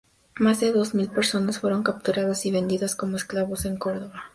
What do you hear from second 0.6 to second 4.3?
dos mil personas fueron capturadas y vendidas como esclavas en Córdoba.